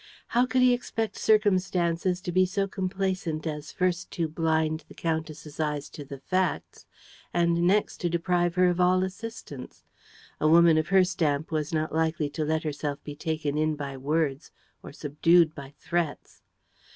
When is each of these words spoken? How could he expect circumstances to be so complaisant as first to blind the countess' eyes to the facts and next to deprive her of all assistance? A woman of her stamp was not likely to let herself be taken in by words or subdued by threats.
How 0.29 0.47
could 0.47 0.63
he 0.63 0.73
expect 0.73 1.15
circumstances 1.15 2.21
to 2.21 2.31
be 2.31 2.43
so 2.43 2.65
complaisant 2.67 3.45
as 3.45 3.71
first 3.71 4.09
to 4.13 4.27
blind 4.27 4.83
the 4.87 4.95
countess' 4.95 5.59
eyes 5.59 5.89
to 5.91 6.03
the 6.03 6.17
facts 6.17 6.87
and 7.35 7.61
next 7.67 7.97
to 7.97 8.09
deprive 8.09 8.55
her 8.55 8.65
of 8.69 8.81
all 8.81 9.03
assistance? 9.03 9.83
A 10.39 10.47
woman 10.47 10.79
of 10.79 10.87
her 10.87 11.03
stamp 11.03 11.51
was 11.51 11.71
not 11.71 11.93
likely 11.93 12.31
to 12.31 12.43
let 12.43 12.63
herself 12.63 13.03
be 13.03 13.15
taken 13.15 13.59
in 13.59 13.75
by 13.75 13.95
words 13.95 14.49
or 14.81 14.91
subdued 14.91 15.53
by 15.53 15.75
threats. 15.77 16.41